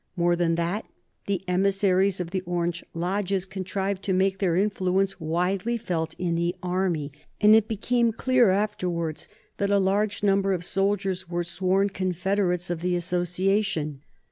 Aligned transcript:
More 0.15 0.35
than 0.35 0.55
that, 0.55 0.85
the 1.27 1.43
emissaries 1.47 2.19
of 2.19 2.31
the 2.31 2.41
Orange 2.41 2.83
lodges 2.95 3.45
contrived 3.45 4.01
to 4.05 4.13
make 4.13 4.39
their 4.39 4.55
influence 4.55 5.19
widely 5.19 5.77
felt 5.77 6.15
in 6.17 6.33
the 6.33 6.55
Army, 6.63 7.11
and 7.39 7.55
it 7.55 7.67
became 7.67 8.11
clear 8.11 8.49
afterwards 8.49 9.29
that 9.57 9.69
a 9.69 9.77
large 9.77 10.23
number 10.23 10.53
of 10.53 10.65
soldiers 10.65 11.29
were 11.29 11.43
sworn 11.43 11.89
confederates 11.89 12.71
of 12.71 12.81
the 12.81 12.95
association. 12.95 14.01